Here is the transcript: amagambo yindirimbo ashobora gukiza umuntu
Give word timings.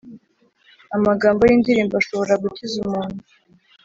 amagambo 0.95 1.41
yindirimbo 1.49 1.93
ashobora 2.01 2.33
gukiza 2.43 2.75
umuntu 2.85 3.21